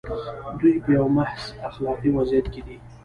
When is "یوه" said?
0.95-1.09